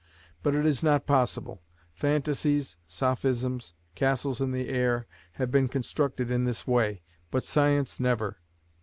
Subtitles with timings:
[0.41, 1.61] But it is not possible:
[1.93, 8.37] phantasies, sophisms, castles in the air, have been constructed in this way, but science never.